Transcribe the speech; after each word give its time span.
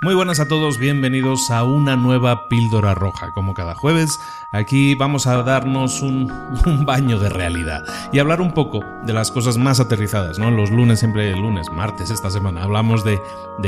Muy 0.00 0.14
buenas 0.14 0.38
a 0.38 0.46
todos, 0.46 0.78
bienvenidos 0.78 1.50
a 1.50 1.64
una 1.64 1.96
nueva 1.96 2.48
píldora 2.48 2.94
roja. 2.94 3.32
Como 3.32 3.52
cada 3.52 3.74
jueves, 3.74 4.20
aquí 4.52 4.94
vamos 4.94 5.26
a 5.26 5.42
darnos 5.42 6.02
un, 6.02 6.32
baño 6.86 7.18
de 7.18 7.28
realidad 7.28 7.84
y 8.12 8.20
hablar 8.20 8.40
un 8.40 8.54
poco 8.54 8.84
de 9.04 9.12
las 9.12 9.32
cosas 9.32 9.58
más 9.58 9.80
aterrizadas, 9.80 10.38
¿no? 10.38 10.52
Los 10.52 10.70
lunes, 10.70 11.00
siempre 11.00 11.34
lunes, 11.34 11.66
martes, 11.72 12.10
esta 12.10 12.30
semana, 12.30 12.62
hablamos 12.62 13.02
de, 13.02 13.18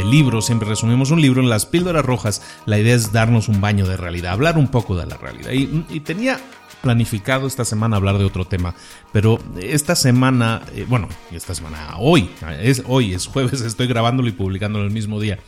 libros, 0.04 0.46
siempre 0.46 0.68
resumimos 0.68 1.10
un 1.10 1.20
libro. 1.20 1.42
En 1.42 1.50
las 1.50 1.66
píldoras 1.66 2.04
rojas, 2.04 2.42
la 2.64 2.78
idea 2.78 2.94
es 2.94 3.10
darnos 3.10 3.48
un 3.48 3.60
baño 3.60 3.84
de 3.84 3.96
realidad, 3.96 4.34
hablar 4.34 4.56
un 4.56 4.68
poco 4.68 4.96
de 4.96 5.06
la 5.06 5.16
realidad. 5.16 5.50
Y, 5.50 5.98
tenía 5.98 6.38
planificado 6.80 7.48
esta 7.48 7.64
semana 7.64 7.96
hablar 7.96 8.18
de 8.18 8.24
otro 8.24 8.44
tema, 8.44 8.76
pero 9.10 9.40
esta 9.60 9.96
semana, 9.96 10.62
eh, 10.76 10.86
bueno, 10.88 11.08
esta 11.32 11.56
semana, 11.56 11.96
hoy, 11.98 12.30
es 12.60 12.84
hoy, 12.86 13.14
es 13.14 13.26
jueves, 13.26 13.60
estoy 13.62 13.88
grabándolo 13.88 14.28
y 14.28 14.32
publicándolo 14.32 14.84
el 14.84 14.92
mismo 14.92 15.18
día. 15.18 15.40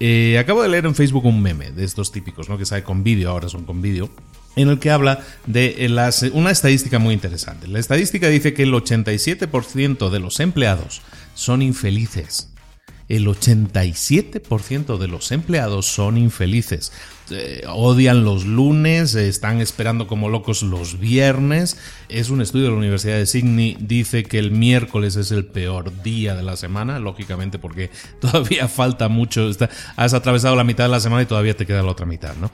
Eh, 0.00 0.38
acabo 0.38 0.62
de 0.62 0.68
leer 0.68 0.86
en 0.86 0.94
Facebook 0.94 1.24
un 1.24 1.42
meme 1.42 1.70
de 1.72 1.84
estos 1.84 2.12
típicos, 2.12 2.48
¿no? 2.48 2.56
Que 2.56 2.66
sale 2.66 2.84
con 2.84 3.02
vídeo, 3.02 3.30
ahora 3.30 3.48
son 3.48 3.64
con 3.64 3.82
vídeo, 3.82 4.10
en 4.56 4.68
el 4.68 4.78
que 4.78 4.90
habla 4.90 5.24
de 5.46 5.84
eh, 5.84 5.88
las, 5.88 6.22
una 6.22 6.50
estadística 6.50 6.98
muy 6.98 7.14
interesante. 7.14 7.66
La 7.66 7.78
estadística 7.78 8.28
dice 8.28 8.54
que 8.54 8.62
el 8.62 8.72
87% 8.72 10.10
de 10.10 10.20
los 10.20 10.40
empleados 10.40 11.02
son 11.34 11.62
infelices 11.62 12.50
el 13.08 13.26
87% 13.26 14.98
de 14.98 15.08
los 15.08 15.32
empleados 15.32 15.86
son 15.86 16.18
infelices. 16.18 16.92
Eh, 17.30 17.64
odian 17.68 18.24
los 18.24 18.44
lunes, 18.44 19.14
están 19.14 19.60
esperando 19.60 20.06
como 20.06 20.28
locos 20.28 20.62
los 20.62 20.98
viernes. 20.98 21.78
Es 22.08 22.30
un 22.30 22.40
estudio 22.42 22.66
de 22.66 22.70
la 22.72 22.76
Universidad 22.76 23.16
de 23.16 23.26
Sydney, 23.26 23.76
dice 23.80 24.24
que 24.24 24.38
el 24.38 24.50
miércoles 24.50 25.16
es 25.16 25.30
el 25.32 25.46
peor 25.46 26.02
día 26.02 26.34
de 26.34 26.42
la 26.42 26.56
semana, 26.56 26.98
lógicamente 26.98 27.58
porque 27.58 27.90
todavía 28.20 28.68
falta 28.68 29.08
mucho, 29.08 29.50
has 29.96 30.14
atravesado 30.14 30.56
la 30.56 30.64
mitad 30.64 30.84
de 30.84 30.90
la 30.90 31.00
semana 31.00 31.22
y 31.22 31.26
todavía 31.26 31.56
te 31.56 31.66
queda 31.66 31.82
la 31.82 31.92
otra 31.92 32.06
mitad, 32.06 32.34
¿no? 32.36 32.50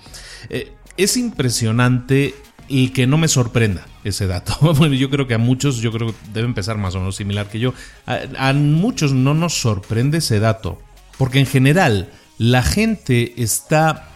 Eh, 0.50 0.72
es 0.96 1.16
impresionante 1.16 2.34
y 2.68 2.88
que 2.90 3.06
no 3.06 3.18
me 3.18 3.28
sorprenda 3.28 3.86
ese 4.04 4.26
dato. 4.26 4.54
Bueno, 4.74 4.94
yo 4.94 5.10
creo 5.10 5.26
que 5.26 5.34
a 5.34 5.38
muchos, 5.38 5.78
yo 5.78 5.92
creo 5.92 6.08
que 6.08 6.14
debe 6.32 6.46
empezar 6.46 6.76
más 6.78 6.94
o 6.94 6.98
menos 6.98 7.16
similar 7.16 7.48
que 7.48 7.58
yo. 7.58 7.74
A, 8.06 8.52
muchos 8.52 9.12
no 9.12 9.34
nos 9.34 9.54
sorprende 9.54 10.18
ese 10.18 10.40
dato, 10.40 10.80
porque 11.18 11.38
en 11.38 11.46
general 11.46 12.10
la 12.38 12.62
gente 12.62 13.42
está 13.42 14.08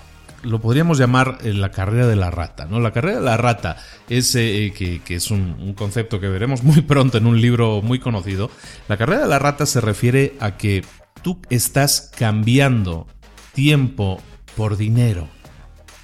lo 0.43 0.61
podríamos 0.61 0.99
llamar 0.99 1.39
eh, 1.43 1.53
la 1.53 1.73
carrera 1.73 2.07
de 2.07 2.15
la 2.15 2.31
rata. 2.31 2.67
¿no? 2.67 2.79
La 2.79 2.93
carrera 2.93 3.19
de 3.19 3.25
la 3.25 3.37
rata 3.37 3.77
es, 4.09 4.35
eh, 4.37 4.73
que, 4.77 5.03
es 5.15 5.33
un, 5.33 5.75
concepto 5.77 6.21
que 6.21 6.29
veremos 6.29 6.63
muy 6.63 6.81
pronto 6.83 7.19
en 7.19 7.27
un 7.27 7.41
libro 7.41 7.83
muy 7.83 7.99
conocido. 7.99 8.49
La 8.87 8.97
carrera 8.97 9.23
de 9.23 9.29
la 9.29 9.41
rata 9.41 9.67
se 9.67 9.81
refiere 9.81 10.37
a 10.39 10.57
que 10.57 10.85
tú 11.23 11.41
estás 11.51 12.13
cambiando 12.17 13.09
tiempo 13.53 14.23
por 14.57 14.77
dinero 14.77 15.29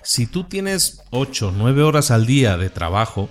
si 0.04 0.26
tú 0.26 0.44
tienes 0.44 1.02
8 1.10 1.48
o 1.48 1.50
9 1.50 1.82
horas 1.82 2.10
al 2.10 2.26
día 2.26 2.56
de 2.56 2.70
trabajo, 2.70 3.30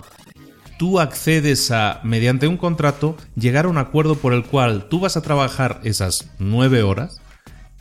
tú 0.77 0.99
accedes 0.99 1.71
a, 1.71 2.01
mediante 2.03 2.47
un 2.47 2.57
contrato, 2.57 3.15
llegar 3.35 3.65
a 3.65 3.69
un 3.69 3.77
acuerdo 3.77 4.15
por 4.15 4.33
el 4.33 4.43
cual 4.43 4.89
tú 4.89 4.99
vas 4.99 5.15
a 5.15 5.21
trabajar 5.21 5.79
esas 5.83 6.29
9 6.39 6.83
horas 6.83 7.21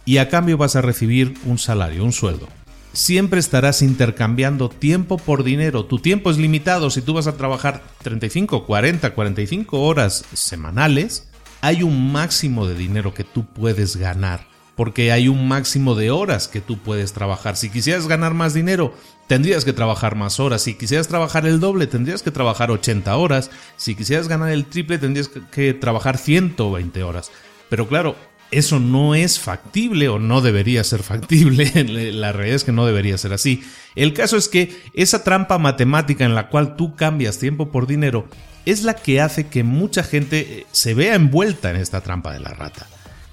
y 0.05 0.19
a 0.19 0.29
cambio 0.29 0.59
vas 0.59 0.77
a 0.77 0.83
recibir 0.83 1.35
un 1.47 1.59
salario, 1.59 2.05
un 2.05 2.13
sueldo. 2.13 2.49
Siempre 2.93 3.41
estarás 3.41 3.81
intercambiando 3.81 4.69
tiempo 4.69 5.17
por 5.17 5.45
dinero. 5.45 5.87
Tu 5.87 5.99
tiempo 5.99 6.31
es 6.31 6.37
limitado. 6.37 6.91
Si 6.91 7.01
tú 7.01 7.15
vas 7.15 7.27
a 7.27 7.39
trabajar 7.39 7.83
35, 8.03 8.67
40, 8.67 9.15
45 9.15 9.81
horas 9.81 10.27
semanales, 10.35 11.31
hay 11.63 11.83
un 11.83 12.13
máximo 12.13 12.67
de 12.67 12.75
dinero 12.75 13.15
que 13.15 13.25
tú 13.25 13.47
puedes 13.47 13.97
ganar 13.97 14.52
porque 14.75 15.13
hay 15.13 15.29
un 15.29 15.49
máximo 15.49 15.95
de 15.95 16.11
horas 16.11 16.49
que 16.49 16.61
tú 16.61 16.79
puedes 16.79 17.13
trabajar. 17.13 17.57
Si 17.57 17.71
quisieras 17.71 18.09
ganar 18.09 18.35
más 18.35 18.55
dinero, 18.55 18.95
tendrías 19.27 19.65
que 19.65 19.73
trabajar 19.73 20.17
más 20.17 20.41
horas. 20.41 20.63
Si 20.63 20.75
quisieras 20.75 21.09
trabajar 21.09 21.47
el 21.47 21.61
doble, 21.61 21.87
tendrías 21.87 22.23
que 22.23 22.31
trabajar 22.31 22.71
80 22.71 23.17
horas. 23.17 23.51
Si 23.77 23.95
quisieras 23.95 24.29
ganar 24.29 24.51
el 24.51 24.67
triple, 24.67 24.99
tendrías 24.99 25.29
que 25.29 25.75
trabajar 25.75 26.19
120 26.19 27.03
horas. 27.03 27.31
Pero 27.69 27.89
claro, 27.89 28.17
eso 28.53 28.79
no 28.79 29.15
es 29.15 29.41
factible 29.41 30.09
o 30.09 30.19
no 30.19 30.43
debería 30.43 30.85
ser 30.85 31.03
factible. 31.03 31.73
La 32.13 32.33
realidad 32.33 32.57
es 32.57 32.65
que 32.65 32.73
no 32.73 32.87
debería 32.87 33.19
ser 33.19 33.33
así. 33.33 33.65
El 33.97 34.13
caso 34.13 34.37
es 34.37 34.49
que 34.49 34.79
esa 34.93 35.25
trampa 35.25 35.59
matemática 35.59 36.25
en 36.25 36.35
la 36.35 36.49
cual 36.49 36.77
tú 36.77 36.95
cambias 36.95 37.39
tiempo 37.39 37.71
por 37.71 37.87
dinero 37.87 38.29
es 38.67 38.85
la 38.85 38.95
que 38.95 39.21
hace 39.21 39.49
que 39.49 39.65
mucha 39.65 40.05
gente 40.05 40.41
eh, 40.41 40.67
se 40.71 40.95
vea 40.95 41.15
envuelta 41.15 41.71
en 41.71 41.77
esta 41.77 42.03
trampa 42.03 42.33
de 42.33 42.41
la 42.41 42.51
rata. 42.51 42.87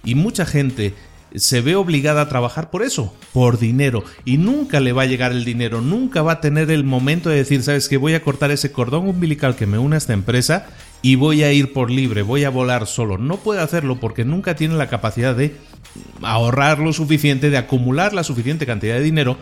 Y 0.03 0.15
mucha 0.15 0.45
gente 0.45 0.95
se 1.35 1.61
ve 1.61 1.75
obligada 1.75 2.21
a 2.21 2.29
trabajar 2.29 2.69
por 2.69 2.83
eso, 2.83 3.13
por 3.33 3.59
dinero. 3.59 4.03
Y 4.25 4.37
nunca 4.37 4.79
le 4.79 4.93
va 4.93 5.03
a 5.03 5.07
llegar 5.07 5.31
el 5.31 5.45
dinero, 5.45 5.81
nunca 5.81 6.21
va 6.21 6.33
a 6.33 6.41
tener 6.41 6.71
el 6.71 6.83
momento 6.83 7.29
de 7.29 7.37
decir, 7.37 7.63
sabes 7.63 7.89
que 7.89 7.97
voy 7.97 8.13
a 8.13 8.23
cortar 8.23 8.51
ese 8.51 8.71
cordón 8.71 9.07
umbilical 9.07 9.55
que 9.55 9.65
me 9.65 9.77
une 9.77 9.95
a 9.95 9.97
esta 9.97 10.13
empresa 10.13 10.67
y 11.01 11.15
voy 11.15 11.43
a 11.43 11.53
ir 11.53 11.71
por 11.73 11.91
libre, 11.91 12.21
voy 12.21 12.43
a 12.43 12.49
volar 12.49 12.87
solo. 12.87 13.17
No 13.17 13.37
puede 13.37 13.61
hacerlo 13.61 13.99
porque 13.99 14.25
nunca 14.25 14.55
tiene 14.55 14.75
la 14.75 14.89
capacidad 14.89 15.35
de 15.35 15.55
ahorrar 16.21 16.79
lo 16.79 16.93
suficiente, 16.93 17.49
de 17.49 17.57
acumular 17.57 18.13
la 18.13 18.23
suficiente 18.23 18.65
cantidad 18.65 18.95
de 18.95 19.01
dinero 19.01 19.37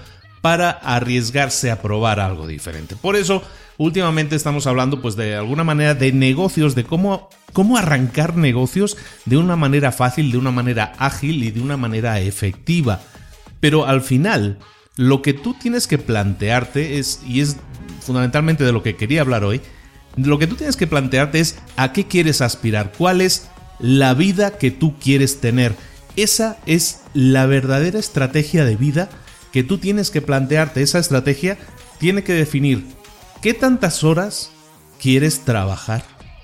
para 0.48 0.70
arriesgarse 0.70 1.72
a 1.72 1.82
probar 1.82 2.22
algo 2.22 2.48
diferente. 2.48 2.96
Por 2.96 3.18
eso, 3.18 3.44
últimamente 3.78 4.38
estamos 4.38 4.66
hablando, 4.66 5.02
pues, 5.02 5.18
de 5.18 5.36
alguna 5.36 5.66
manera 5.66 5.94
de 5.94 6.14
negocios, 6.14 6.74
de 6.74 6.86
cómo, 6.86 7.28
cómo 7.52 7.78
arrancar 7.78 8.38
negocios 8.38 8.96
de 9.26 9.36
una 9.36 9.58
manera 9.58 9.92
fácil, 9.92 10.32
de 10.32 10.38
una 10.38 10.52
manera 10.52 10.94
ágil 11.00 11.44
y 11.44 11.52
de 11.52 11.60
una 11.60 11.76
manera 11.76 12.22
efectiva. 12.22 13.02
Pero 13.60 13.88
al 13.88 14.02
final, 14.02 14.58
lo 14.96 15.22
que 15.22 15.34
tú 15.34 15.54
tienes 15.54 15.86
que 15.86 15.98
plantearte 15.98 16.98
es, 16.98 17.20
y 17.28 17.42
es 17.42 17.58
fundamentalmente 18.00 18.64
de 18.64 18.72
lo 18.72 18.84
que 18.84 18.96
quería 18.96 19.20
hablar 19.20 19.44
hoy, 19.44 19.60
lo 20.16 20.40
que 20.40 20.48
tú 20.48 20.56
tienes 20.56 20.78
que 20.78 20.88
plantearte 20.88 21.42
es 21.42 21.60
a 21.76 21.92
qué 21.92 22.08
quieres 22.08 22.40
aspirar, 22.40 22.94
cuál 22.98 23.20
es 23.20 23.50
la 23.80 24.14
vida 24.14 24.58
que 24.58 24.72
tú 24.72 24.98
quieres 24.98 25.42
tener. 25.42 25.76
Esa 26.16 26.56
es 26.66 27.02
la 27.14 27.48
verdadera 27.48 28.00
estrategia 28.00 28.64
de 28.64 28.78
vida 28.78 29.10
que 29.52 29.64
tú 29.64 29.78
tienes 29.78 30.12
que 30.12 30.22
plantearte. 30.22 30.82
Esa 30.82 31.00
estrategia 31.00 31.58
tiene 32.00 32.24
que 32.24 32.34
definir 32.34 32.84
qué 33.42 33.54
tantas 33.54 34.04
horas 34.04 34.52
quieres 35.00 35.42
trabajar. 35.42 36.04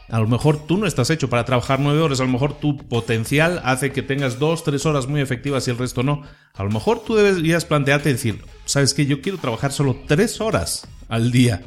A 0.09 0.19
lo 0.19 0.27
mejor 0.27 0.67
tú 0.67 0.77
no 0.77 0.85
estás 0.85 1.09
hecho 1.09 1.29
para 1.29 1.45
trabajar 1.45 1.79
nueve 1.79 2.01
horas, 2.01 2.19
a 2.19 2.23
lo 2.23 2.29
mejor 2.29 2.59
tu 2.59 2.77
potencial 2.77 3.61
hace 3.63 3.91
que 3.91 4.03
tengas 4.03 4.37
dos, 4.37 4.63
tres 4.63 4.85
horas 4.85 5.07
muy 5.07 5.21
efectivas 5.21 5.67
y 5.67 5.71
el 5.71 5.77
resto 5.77 6.03
no. 6.03 6.21
A 6.53 6.63
lo 6.63 6.69
mejor 6.69 7.03
tú 7.03 7.15
deberías 7.15 7.65
plantearte 7.65 8.09
decir, 8.09 8.43
¿sabes 8.65 8.93
qué? 8.93 9.05
Yo 9.05 9.21
quiero 9.21 9.39
trabajar 9.39 9.71
solo 9.71 9.97
tres 10.07 10.39
horas 10.39 10.87
al 11.07 11.31
día. 11.31 11.63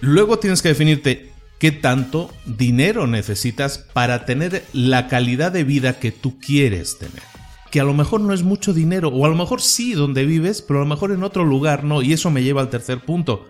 Luego 0.00 0.38
tienes 0.38 0.62
que 0.62 0.68
definirte 0.68 1.32
qué 1.58 1.72
tanto 1.72 2.30
dinero 2.44 3.06
necesitas 3.06 3.78
para 3.78 4.26
tener 4.26 4.64
la 4.72 5.08
calidad 5.08 5.50
de 5.50 5.64
vida 5.64 5.98
que 5.98 6.12
tú 6.12 6.38
quieres 6.38 6.98
tener. 6.98 7.22
Que 7.72 7.80
a 7.80 7.84
lo 7.84 7.94
mejor 7.94 8.20
no 8.20 8.32
es 8.32 8.44
mucho 8.44 8.72
dinero, 8.72 9.08
o 9.08 9.26
a 9.26 9.28
lo 9.28 9.34
mejor 9.34 9.60
sí 9.60 9.94
donde 9.94 10.24
vives, 10.24 10.62
pero 10.62 10.78
a 10.78 10.82
lo 10.82 10.88
mejor 10.88 11.10
en 11.10 11.24
otro 11.24 11.44
lugar 11.44 11.82
no, 11.82 12.02
y 12.02 12.12
eso 12.12 12.30
me 12.30 12.44
lleva 12.44 12.60
al 12.60 12.70
tercer 12.70 13.00
punto. 13.00 13.48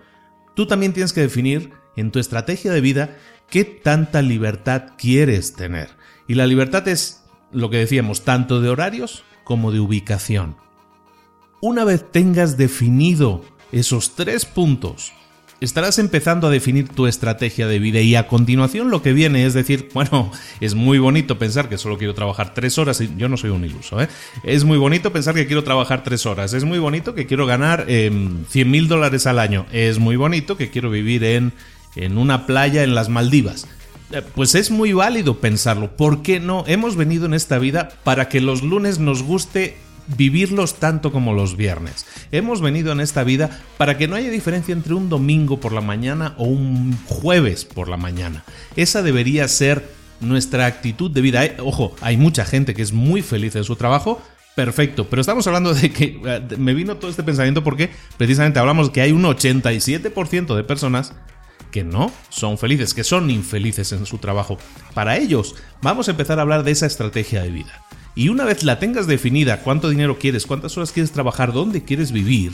Tú 0.54 0.66
también 0.66 0.94
tienes 0.94 1.12
que 1.12 1.20
definir 1.20 1.72
en 1.96 2.10
tu 2.10 2.18
estrategia 2.18 2.72
de 2.72 2.80
vida 2.80 3.18
qué 3.50 3.64
tanta 3.64 4.22
libertad 4.22 4.92
quieres 4.96 5.52
tener. 5.52 5.90
Y 6.26 6.36
la 6.36 6.46
libertad 6.46 6.88
es 6.88 7.24
lo 7.50 7.68
que 7.68 7.76
decíamos, 7.76 8.22
tanto 8.22 8.62
de 8.62 8.70
horarios 8.70 9.24
como 9.44 9.72
de 9.72 9.80
ubicación. 9.80 10.56
Una 11.60 11.84
vez 11.84 12.10
tengas 12.10 12.56
definido 12.56 13.44
esos 13.72 14.14
tres 14.14 14.46
puntos, 14.46 15.12
estarás 15.64 15.98
empezando 15.98 16.46
a 16.46 16.50
definir 16.50 16.88
tu 16.88 17.06
estrategia 17.06 17.66
de 17.66 17.78
vida 17.78 18.00
y 18.00 18.16
a 18.16 18.26
continuación 18.26 18.90
lo 18.90 19.02
que 19.02 19.12
viene 19.12 19.46
es 19.46 19.54
decir, 19.54 19.88
bueno, 19.94 20.30
es 20.60 20.74
muy 20.74 20.98
bonito 20.98 21.38
pensar 21.38 21.68
que 21.68 21.78
solo 21.78 21.98
quiero 21.98 22.14
trabajar 22.14 22.54
tres 22.54 22.78
horas, 22.78 23.00
y 23.00 23.10
yo 23.16 23.28
no 23.28 23.36
soy 23.36 23.50
un 23.50 23.64
iluso, 23.64 24.00
¿eh? 24.00 24.08
es 24.42 24.64
muy 24.64 24.78
bonito 24.78 25.12
pensar 25.12 25.34
que 25.34 25.46
quiero 25.46 25.64
trabajar 25.64 26.02
tres 26.02 26.26
horas, 26.26 26.52
es 26.52 26.64
muy 26.64 26.78
bonito 26.78 27.14
que 27.14 27.26
quiero 27.26 27.46
ganar 27.46 27.84
eh, 27.88 28.10
100 28.48 28.70
mil 28.70 28.88
dólares 28.88 29.26
al 29.26 29.38
año, 29.38 29.66
es 29.72 29.98
muy 29.98 30.16
bonito 30.16 30.56
que 30.56 30.70
quiero 30.70 30.90
vivir 30.90 31.24
en, 31.24 31.52
en 31.96 32.18
una 32.18 32.46
playa 32.46 32.82
en 32.82 32.94
las 32.94 33.08
Maldivas. 33.08 33.66
Eh, 34.12 34.22
pues 34.34 34.54
es 34.54 34.70
muy 34.70 34.92
válido 34.92 35.38
pensarlo. 35.38 35.96
¿Por 35.96 36.22
qué 36.22 36.38
no? 36.38 36.64
Hemos 36.66 36.96
venido 36.96 37.26
en 37.26 37.34
esta 37.34 37.58
vida 37.58 37.88
para 38.04 38.28
que 38.28 38.40
los 38.40 38.62
lunes 38.62 38.98
nos 38.98 39.22
guste 39.22 39.76
vivirlos 40.06 40.74
tanto 40.74 41.12
como 41.12 41.32
los 41.32 41.56
viernes. 41.56 42.06
Hemos 42.30 42.60
venido 42.60 42.92
en 42.92 43.00
esta 43.00 43.24
vida 43.24 43.60
para 43.78 43.98
que 43.98 44.08
no 44.08 44.16
haya 44.16 44.30
diferencia 44.30 44.72
entre 44.72 44.94
un 44.94 45.08
domingo 45.08 45.60
por 45.60 45.72
la 45.72 45.80
mañana 45.80 46.34
o 46.38 46.44
un 46.44 46.96
jueves 47.06 47.64
por 47.64 47.88
la 47.88 47.96
mañana. 47.96 48.44
Esa 48.76 49.02
debería 49.02 49.46
ser 49.48 49.86
nuestra 50.20 50.66
actitud 50.66 51.10
de 51.10 51.20
vida. 51.20 51.44
Eh, 51.44 51.56
ojo, 51.60 51.94
hay 52.00 52.16
mucha 52.16 52.44
gente 52.44 52.74
que 52.74 52.82
es 52.82 52.92
muy 52.92 53.22
feliz 53.22 53.56
en 53.56 53.64
su 53.64 53.76
trabajo. 53.76 54.22
Perfecto, 54.54 55.08
pero 55.08 55.20
estamos 55.20 55.46
hablando 55.46 55.72
de 55.72 55.90
que 55.90 56.20
eh, 56.24 56.42
me 56.58 56.74
vino 56.74 56.96
todo 56.96 57.10
este 57.10 57.22
pensamiento 57.22 57.64
porque 57.64 57.90
precisamente 58.18 58.58
hablamos 58.58 58.90
que 58.90 59.00
hay 59.00 59.12
un 59.12 59.22
87% 59.22 60.54
de 60.54 60.64
personas 60.64 61.14
que 61.70 61.84
no 61.84 62.12
son 62.28 62.58
felices, 62.58 62.92
que 62.92 63.02
son 63.02 63.30
infelices 63.30 63.92
en 63.92 64.04
su 64.04 64.18
trabajo. 64.18 64.58
Para 64.94 65.16
ellos, 65.16 65.56
vamos 65.80 66.06
a 66.06 66.10
empezar 66.10 66.38
a 66.38 66.42
hablar 66.42 66.64
de 66.64 66.70
esa 66.70 66.86
estrategia 66.86 67.42
de 67.42 67.50
vida. 67.50 67.82
Y 68.14 68.28
una 68.28 68.44
vez 68.44 68.62
la 68.62 68.78
tengas 68.78 69.06
definida, 69.06 69.60
cuánto 69.62 69.88
dinero 69.88 70.18
quieres, 70.18 70.46
cuántas 70.46 70.76
horas 70.76 70.92
quieres 70.92 71.12
trabajar, 71.12 71.52
dónde 71.52 71.82
quieres 71.84 72.12
vivir, 72.12 72.52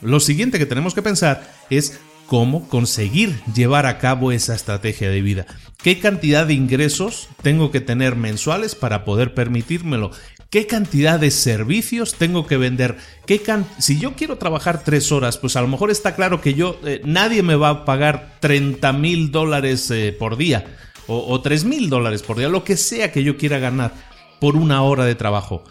lo 0.00 0.20
siguiente 0.20 0.58
que 0.58 0.66
tenemos 0.66 0.94
que 0.94 1.02
pensar 1.02 1.50
es 1.70 2.00
cómo 2.26 2.68
conseguir 2.68 3.40
llevar 3.54 3.86
a 3.86 3.98
cabo 3.98 4.32
esa 4.32 4.54
estrategia 4.54 5.10
de 5.10 5.22
vida. 5.22 5.46
¿Qué 5.82 5.98
cantidad 5.98 6.46
de 6.46 6.54
ingresos 6.54 7.28
tengo 7.42 7.70
que 7.70 7.80
tener 7.80 8.16
mensuales 8.16 8.74
para 8.74 9.04
poder 9.04 9.34
permitírmelo? 9.34 10.10
¿Qué 10.50 10.66
cantidad 10.66 11.18
de 11.18 11.30
servicios 11.30 12.14
tengo 12.14 12.46
que 12.46 12.56
vender? 12.56 12.96
¿Qué 13.26 13.42
si 13.78 13.98
yo 13.98 14.14
quiero 14.14 14.38
trabajar 14.38 14.84
tres 14.84 15.10
horas, 15.10 15.36
pues 15.36 15.56
a 15.56 15.62
lo 15.62 15.68
mejor 15.68 15.90
está 15.90 16.14
claro 16.14 16.40
que 16.40 16.54
yo, 16.54 16.78
eh, 16.84 17.02
nadie 17.04 17.42
me 17.42 17.56
va 17.56 17.68
a 17.70 17.84
pagar 17.84 18.36
30 18.40 18.92
mil 18.92 19.30
dólares 19.30 19.90
eh, 19.90 20.14
por 20.16 20.36
día 20.36 20.64
o, 21.06 21.18
o 21.32 21.40
3 21.40 21.64
mil 21.64 21.90
dólares 21.90 22.22
por 22.22 22.38
día, 22.38 22.48
lo 22.48 22.64
que 22.64 22.76
sea 22.76 23.12
que 23.12 23.24
yo 23.24 23.36
quiera 23.36 23.58
ganar 23.58 24.13
por 24.44 24.56
una 24.56 24.82
hora 24.82 25.06
de 25.06 25.14
trabajo. 25.14 25.64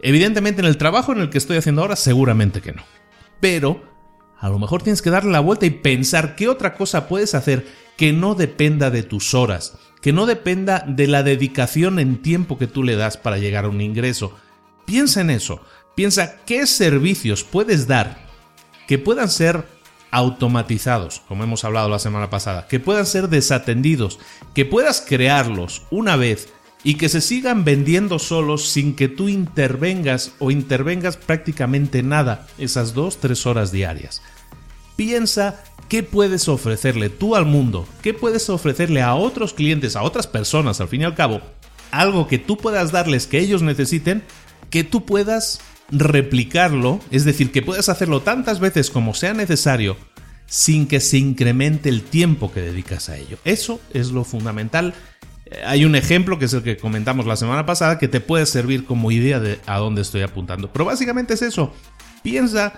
Evidentemente 0.00 0.60
en 0.60 0.68
el 0.68 0.76
trabajo 0.76 1.10
en 1.10 1.18
el 1.18 1.28
que 1.28 1.38
estoy 1.38 1.56
haciendo 1.56 1.82
ahora 1.82 1.96
seguramente 1.96 2.60
que 2.60 2.70
no. 2.70 2.84
Pero 3.40 3.82
a 4.38 4.48
lo 4.48 4.60
mejor 4.60 4.80
tienes 4.80 5.02
que 5.02 5.10
darle 5.10 5.32
la 5.32 5.40
vuelta 5.40 5.66
y 5.66 5.70
pensar 5.70 6.36
qué 6.36 6.46
otra 6.46 6.74
cosa 6.74 7.08
puedes 7.08 7.34
hacer 7.34 7.66
que 7.96 8.12
no 8.12 8.36
dependa 8.36 8.90
de 8.90 9.02
tus 9.02 9.34
horas, 9.34 9.76
que 10.00 10.12
no 10.12 10.26
dependa 10.26 10.84
de 10.86 11.08
la 11.08 11.24
dedicación 11.24 11.98
en 11.98 12.22
tiempo 12.22 12.58
que 12.58 12.68
tú 12.68 12.84
le 12.84 12.94
das 12.94 13.16
para 13.16 13.38
llegar 13.38 13.64
a 13.64 13.70
un 13.70 13.80
ingreso. 13.80 14.36
Piensa 14.84 15.20
en 15.20 15.30
eso, 15.30 15.60
piensa 15.96 16.36
qué 16.46 16.68
servicios 16.68 17.42
puedes 17.42 17.88
dar 17.88 18.28
que 18.86 19.00
puedan 19.00 19.30
ser 19.30 19.66
automatizados, 20.12 21.22
como 21.26 21.42
hemos 21.42 21.64
hablado 21.64 21.88
la 21.88 21.98
semana 21.98 22.30
pasada, 22.30 22.68
que 22.68 22.78
puedan 22.78 23.04
ser 23.04 23.28
desatendidos, 23.28 24.20
que 24.54 24.64
puedas 24.64 25.00
crearlos 25.00 25.82
una 25.90 26.14
vez 26.14 26.52
y 26.84 26.94
que 26.94 27.08
se 27.08 27.20
sigan 27.20 27.64
vendiendo 27.64 28.18
solos 28.18 28.68
sin 28.68 28.94
que 28.94 29.08
tú 29.08 29.28
intervengas 29.28 30.32
o 30.38 30.50
intervengas 30.50 31.16
prácticamente 31.16 32.02
nada 32.02 32.46
esas 32.58 32.94
dos, 32.94 33.18
tres 33.18 33.46
horas 33.46 33.70
diarias. 33.70 34.22
Piensa 34.96 35.62
qué 35.88 36.02
puedes 36.02 36.48
ofrecerle 36.48 37.08
tú 37.08 37.36
al 37.36 37.46
mundo, 37.46 37.86
qué 38.02 38.14
puedes 38.14 38.48
ofrecerle 38.50 39.02
a 39.02 39.14
otros 39.14 39.52
clientes, 39.54 39.96
a 39.96 40.02
otras 40.02 40.26
personas, 40.26 40.80
al 40.80 40.88
fin 40.88 41.02
y 41.02 41.04
al 41.04 41.14
cabo, 41.14 41.40
algo 41.90 42.26
que 42.26 42.38
tú 42.38 42.56
puedas 42.56 42.92
darles 42.92 43.26
que 43.26 43.38
ellos 43.38 43.62
necesiten, 43.62 44.22
que 44.70 44.84
tú 44.84 45.04
puedas 45.04 45.60
replicarlo, 45.90 47.00
es 47.10 47.24
decir, 47.24 47.52
que 47.52 47.62
puedas 47.62 47.88
hacerlo 47.88 48.22
tantas 48.22 48.58
veces 48.58 48.90
como 48.90 49.14
sea 49.14 49.34
necesario, 49.34 49.96
sin 50.46 50.86
que 50.86 51.00
se 51.00 51.18
incremente 51.18 51.88
el 51.88 52.02
tiempo 52.02 52.52
que 52.52 52.60
dedicas 52.60 53.08
a 53.08 53.18
ello. 53.18 53.38
Eso 53.44 53.80
es 53.92 54.10
lo 54.10 54.24
fundamental 54.24 54.94
hay 55.64 55.84
un 55.84 55.94
ejemplo 55.94 56.38
que 56.38 56.46
es 56.46 56.52
el 56.52 56.62
que 56.62 56.76
comentamos 56.76 57.26
la 57.26 57.36
semana 57.36 57.66
pasada 57.66 57.98
que 57.98 58.08
te 58.08 58.20
puede 58.20 58.46
servir 58.46 58.84
como 58.84 59.10
idea 59.10 59.40
de 59.40 59.60
a 59.66 59.78
dónde 59.78 60.02
estoy 60.02 60.22
apuntando. 60.22 60.72
Pero 60.72 60.84
básicamente 60.84 61.34
es 61.34 61.42
eso. 61.42 61.72
Piensa 62.22 62.74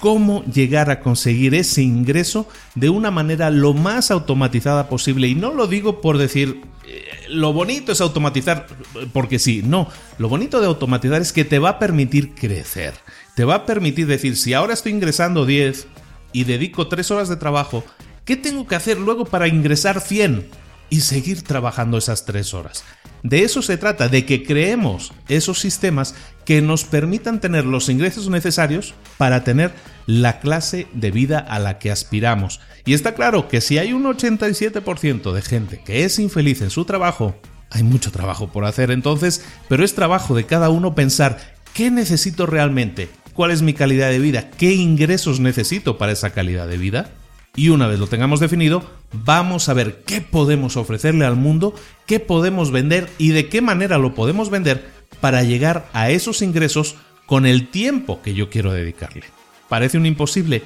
cómo 0.00 0.44
llegar 0.44 0.90
a 0.90 1.00
conseguir 1.00 1.54
ese 1.54 1.82
ingreso 1.82 2.48
de 2.74 2.90
una 2.90 3.10
manera 3.10 3.50
lo 3.50 3.74
más 3.74 4.10
automatizada 4.10 4.88
posible. 4.88 5.28
Y 5.28 5.34
no 5.34 5.52
lo 5.52 5.66
digo 5.66 6.00
por 6.00 6.18
decir, 6.18 6.62
eh, 6.86 7.04
lo 7.28 7.52
bonito 7.52 7.92
es 7.92 8.00
automatizar, 8.00 8.66
porque 9.12 9.38
sí, 9.38 9.62
no. 9.64 9.88
Lo 10.18 10.28
bonito 10.28 10.60
de 10.60 10.66
automatizar 10.66 11.20
es 11.20 11.32
que 11.32 11.44
te 11.44 11.58
va 11.58 11.70
a 11.70 11.78
permitir 11.78 12.34
crecer. 12.34 12.94
Te 13.34 13.44
va 13.44 13.56
a 13.56 13.66
permitir 13.66 14.06
decir, 14.06 14.36
si 14.36 14.54
ahora 14.54 14.74
estoy 14.74 14.92
ingresando 14.92 15.46
10 15.46 15.86
y 16.32 16.44
dedico 16.44 16.88
3 16.88 17.10
horas 17.10 17.28
de 17.28 17.36
trabajo, 17.36 17.84
¿qué 18.24 18.36
tengo 18.36 18.66
que 18.66 18.76
hacer 18.76 18.98
luego 18.98 19.24
para 19.24 19.48
ingresar 19.48 20.00
100? 20.00 20.65
Y 20.90 21.00
seguir 21.00 21.42
trabajando 21.42 21.98
esas 21.98 22.24
tres 22.24 22.54
horas. 22.54 22.84
De 23.22 23.42
eso 23.42 23.62
se 23.62 23.76
trata, 23.76 24.08
de 24.08 24.24
que 24.24 24.44
creemos 24.44 25.12
esos 25.28 25.58
sistemas 25.58 26.14
que 26.44 26.62
nos 26.62 26.84
permitan 26.84 27.40
tener 27.40 27.64
los 27.64 27.88
ingresos 27.88 28.28
necesarios 28.28 28.94
para 29.18 29.42
tener 29.42 29.72
la 30.06 30.38
clase 30.38 30.86
de 30.92 31.10
vida 31.10 31.38
a 31.38 31.58
la 31.58 31.78
que 31.78 31.90
aspiramos. 31.90 32.60
Y 32.84 32.94
está 32.94 33.14
claro 33.14 33.48
que 33.48 33.60
si 33.60 33.78
hay 33.78 33.92
un 33.92 34.04
87% 34.04 35.32
de 35.32 35.42
gente 35.42 35.80
que 35.84 36.04
es 36.04 36.18
infeliz 36.20 36.62
en 36.62 36.70
su 36.70 36.84
trabajo, 36.84 37.34
hay 37.70 37.82
mucho 37.82 38.12
trabajo 38.12 38.48
por 38.48 38.64
hacer 38.64 38.92
entonces, 38.92 39.44
pero 39.68 39.84
es 39.84 39.94
trabajo 39.94 40.36
de 40.36 40.46
cada 40.46 40.68
uno 40.70 40.94
pensar 40.94 41.38
qué 41.74 41.90
necesito 41.90 42.46
realmente, 42.46 43.08
cuál 43.34 43.50
es 43.50 43.62
mi 43.62 43.74
calidad 43.74 44.10
de 44.10 44.20
vida, 44.20 44.50
qué 44.50 44.72
ingresos 44.72 45.40
necesito 45.40 45.98
para 45.98 46.12
esa 46.12 46.30
calidad 46.30 46.68
de 46.68 46.78
vida 46.78 47.10
y 47.56 47.70
una 47.70 47.86
vez 47.86 47.98
lo 47.98 48.06
tengamos 48.06 48.38
definido, 48.38 48.84
vamos 49.24 49.68
a 49.68 49.74
ver 49.74 50.02
qué 50.06 50.20
podemos 50.20 50.76
ofrecerle 50.76 51.24
al 51.24 51.36
mundo, 51.36 51.74
qué 52.06 52.20
podemos 52.20 52.70
vender 52.70 53.10
y 53.18 53.30
de 53.30 53.48
qué 53.48 53.62
manera 53.62 53.98
lo 53.98 54.14
podemos 54.14 54.50
vender 54.50 54.90
para 55.20 55.42
llegar 55.42 55.88
a 55.94 56.10
esos 56.10 56.42
ingresos 56.42 56.96
con 57.24 57.46
el 57.46 57.68
tiempo 57.68 58.20
que 58.22 58.34
yo 58.34 58.50
quiero 58.50 58.72
dedicarle. 58.72 59.24
¿Parece 59.68 59.96
un 59.96 60.06
imposible? 60.06 60.62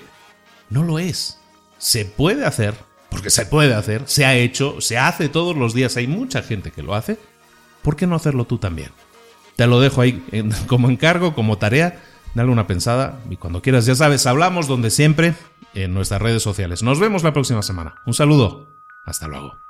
No 0.69 0.83
lo 0.83 0.99
es. 0.99 1.39
Se 1.79 2.05
puede 2.05 2.45
hacer, 2.45 2.75
porque 3.09 3.31
se 3.31 3.47
puede 3.47 3.75
hacer, 3.75 4.03
se 4.07 4.27
ha 4.27 4.35
hecho, 4.35 4.81
se 4.81 4.99
hace 4.99 5.29
todos 5.29 5.57
los 5.57 5.73
días, 5.73 5.97
hay 5.97 6.07
mucha 6.07 6.43
gente 6.43 6.71
que 6.71 6.83
lo 6.83 6.95
hace. 6.95 7.19
¿Por 7.83 7.97
qué 7.97 8.07
no 8.07 8.17
hacerlo 8.17 8.45
tú 8.45 8.59
también? 8.59 8.91
Te 9.57 9.67
lo 9.67 9.81
dejo 9.81 10.01
ahí 10.01 10.23
como 10.67 10.91
encargo, 10.91 11.35
como 11.35 11.57
tarea. 11.57 12.03
Dale 12.35 12.51
una 12.51 12.67
pensada 12.67 13.21
y 13.29 13.37
cuando 13.37 13.61
quieras, 13.61 13.87
ya 13.87 13.95
sabes, 13.95 14.27
hablamos 14.27 14.69
donde 14.69 14.91
siempre 14.91 15.35
en 15.75 15.95
nuestras 15.95 16.23
redes 16.23 16.43
sociales. 16.43 16.83
Nos 16.83 17.01
vemos 17.01 17.23
la 17.23 17.33
próxima 17.33 17.63
semana. 17.63 17.97
Un 18.07 18.15
saludo. 18.15 18.69
Hasta 19.05 19.29
luego. 19.29 19.70